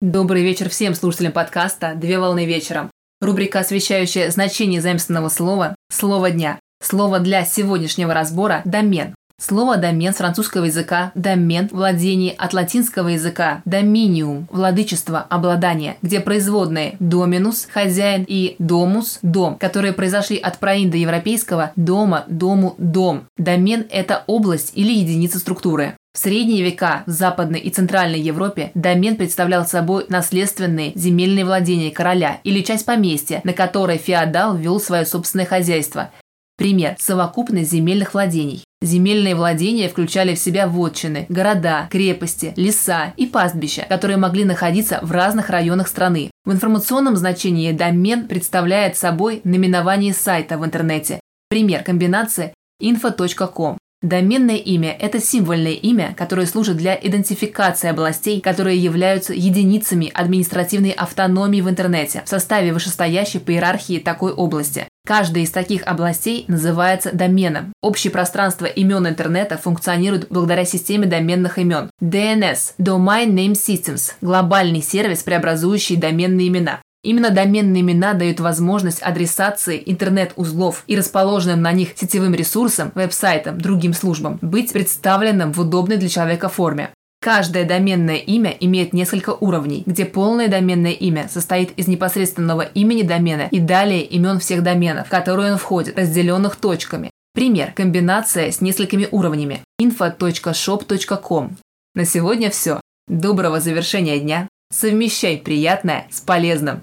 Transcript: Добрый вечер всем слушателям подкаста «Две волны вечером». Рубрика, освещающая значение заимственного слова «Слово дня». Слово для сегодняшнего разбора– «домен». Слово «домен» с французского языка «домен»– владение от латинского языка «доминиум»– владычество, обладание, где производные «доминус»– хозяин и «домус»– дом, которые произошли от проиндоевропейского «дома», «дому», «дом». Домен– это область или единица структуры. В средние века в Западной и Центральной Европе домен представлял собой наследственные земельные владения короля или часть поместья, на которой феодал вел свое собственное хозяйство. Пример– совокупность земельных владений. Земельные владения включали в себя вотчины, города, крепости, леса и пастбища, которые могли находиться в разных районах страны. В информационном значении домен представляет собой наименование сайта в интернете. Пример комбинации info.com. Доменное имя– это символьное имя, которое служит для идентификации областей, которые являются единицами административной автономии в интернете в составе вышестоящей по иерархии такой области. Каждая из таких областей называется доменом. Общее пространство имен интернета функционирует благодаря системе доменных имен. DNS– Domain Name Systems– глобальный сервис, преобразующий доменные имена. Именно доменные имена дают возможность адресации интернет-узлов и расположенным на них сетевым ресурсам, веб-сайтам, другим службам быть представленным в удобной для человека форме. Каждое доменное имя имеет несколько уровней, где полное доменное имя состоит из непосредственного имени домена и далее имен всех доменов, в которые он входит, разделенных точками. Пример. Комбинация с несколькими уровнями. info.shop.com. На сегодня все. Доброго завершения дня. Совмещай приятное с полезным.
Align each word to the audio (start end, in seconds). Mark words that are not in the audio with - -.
Добрый 0.00 0.44
вечер 0.44 0.68
всем 0.68 0.94
слушателям 0.94 1.32
подкаста 1.32 1.94
«Две 1.96 2.20
волны 2.20 2.46
вечером». 2.46 2.88
Рубрика, 3.20 3.58
освещающая 3.58 4.30
значение 4.30 4.80
заимственного 4.80 5.28
слова 5.28 5.74
«Слово 5.90 6.30
дня». 6.30 6.60
Слово 6.80 7.18
для 7.18 7.44
сегодняшнего 7.44 8.14
разбора– 8.14 8.62
«домен». 8.64 9.16
Слово 9.40 9.76
«домен» 9.76 10.12
с 10.12 10.18
французского 10.18 10.66
языка 10.66 11.10
«домен»– 11.16 11.68
владение 11.72 12.32
от 12.34 12.54
латинского 12.54 13.08
языка 13.08 13.60
«доминиум»– 13.64 14.46
владычество, 14.52 15.18
обладание, 15.18 15.96
где 16.00 16.20
производные 16.20 16.94
«доминус»– 17.00 17.66
хозяин 17.72 18.24
и 18.28 18.54
«домус»– 18.60 19.18
дом, 19.22 19.56
которые 19.58 19.94
произошли 19.94 20.36
от 20.36 20.58
проиндоевропейского 20.58 21.72
«дома», 21.74 22.24
«дому», 22.28 22.76
«дом». 22.78 23.24
Домен– 23.36 23.84
это 23.90 24.22
область 24.28 24.70
или 24.76 24.92
единица 24.92 25.40
структуры. 25.40 25.96
В 26.12 26.18
средние 26.18 26.64
века 26.64 27.04
в 27.06 27.10
Западной 27.10 27.60
и 27.60 27.70
Центральной 27.70 28.20
Европе 28.20 28.72
домен 28.74 29.16
представлял 29.16 29.66
собой 29.66 30.06
наследственные 30.08 30.92
земельные 30.96 31.44
владения 31.44 31.90
короля 31.90 32.40
или 32.44 32.62
часть 32.62 32.86
поместья, 32.86 33.40
на 33.44 33.52
которой 33.52 33.98
феодал 33.98 34.56
вел 34.56 34.80
свое 34.80 35.06
собственное 35.06 35.46
хозяйство. 35.46 36.10
Пример– 36.56 36.96
совокупность 36.98 37.70
земельных 37.70 38.14
владений. 38.14 38.64
Земельные 38.82 39.36
владения 39.36 39.88
включали 39.88 40.34
в 40.34 40.40
себя 40.40 40.66
вотчины, 40.66 41.26
города, 41.28 41.86
крепости, 41.90 42.52
леса 42.56 43.12
и 43.16 43.26
пастбища, 43.26 43.86
которые 43.88 44.16
могли 44.16 44.44
находиться 44.44 44.98
в 45.02 45.12
разных 45.12 45.50
районах 45.50 45.86
страны. 45.86 46.32
В 46.44 46.52
информационном 46.52 47.16
значении 47.16 47.70
домен 47.70 48.26
представляет 48.26 48.96
собой 48.96 49.40
наименование 49.44 50.12
сайта 50.12 50.58
в 50.58 50.64
интернете. 50.64 51.20
Пример 51.48 51.84
комбинации 51.84 52.54
info.com. 52.82 53.78
Доменное 54.00 54.56
имя– 54.56 54.96
это 55.00 55.20
символьное 55.20 55.72
имя, 55.72 56.14
которое 56.16 56.46
служит 56.46 56.76
для 56.76 56.94
идентификации 56.94 57.88
областей, 57.88 58.40
которые 58.40 58.78
являются 58.78 59.34
единицами 59.34 60.12
административной 60.14 60.90
автономии 60.90 61.60
в 61.60 61.68
интернете 61.68 62.22
в 62.24 62.28
составе 62.28 62.72
вышестоящей 62.72 63.40
по 63.40 63.50
иерархии 63.50 63.98
такой 63.98 64.32
области. 64.32 64.86
Каждая 65.04 65.42
из 65.42 65.50
таких 65.50 65.82
областей 65.84 66.44
называется 66.46 67.10
доменом. 67.12 67.72
Общее 67.82 68.12
пространство 68.12 68.66
имен 68.66 69.08
интернета 69.08 69.56
функционирует 69.56 70.28
благодаря 70.28 70.64
системе 70.64 71.06
доменных 71.06 71.58
имен. 71.58 71.90
DNS– 72.00 72.74
Domain 72.78 73.32
Name 73.32 73.54
Systems– 73.54 74.12
глобальный 74.20 74.82
сервис, 74.82 75.24
преобразующий 75.24 75.96
доменные 75.96 76.48
имена. 76.48 76.82
Именно 77.08 77.30
доменные 77.30 77.80
имена 77.80 78.12
дают 78.12 78.38
возможность 78.38 79.00
адресации 79.00 79.82
интернет-узлов 79.86 80.84
и 80.86 80.94
расположенным 80.94 81.62
на 81.62 81.72
них 81.72 81.92
сетевым 81.96 82.34
ресурсам, 82.34 82.92
веб-сайтам, 82.94 83.58
другим 83.58 83.94
службам 83.94 84.38
быть 84.42 84.74
представленным 84.74 85.54
в 85.54 85.60
удобной 85.60 85.96
для 85.96 86.10
человека 86.10 86.50
форме. 86.50 86.90
Каждое 87.22 87.64
доменное 87.64 88.16
имя 88.16 88.50
имеет 88.60 88.92
несколько 88.92 89.30
уровней, 89.30 89.84
где 89.86 90.04
полное 90.04 90.48
доменное 90.48 90.90
имя 90.90 91.30
состоит 91.30 91.70
из 91.78 91.88
непосредственного 91.88 92.60
имени 92.60 93.00
домена 93.00 93.48
и 93.50 93.58
далее 93.58 94.04
имен 94.04 94.38
всех 94.38 94.62
доменов, 94.62 95.06
в 95.06 95.10
которые 95.10 95.52
он 95.52 95.56
входит, 95.56 95.98
разделенных 95.98 96.56
точками. 96.56 97.10
Пример. 97.32 97.72
Комбинация 97.72 98.52
с 98.52 98.60
несколькими 98.60 99.08
уровнями. 99.10 99.62
info.shop.com. 99.80 101.56
На 101.94 102.04
сегодня 102.04 102.50
все. 102.50 102.82
Доброго 103.06 103.60
завершения 103.60 104.20
дня. 104.20 104.46
Совмещай 104.70 105.38
приятное 105.38 106.06
с 106.10 106.20
полезным. 106.20 106.82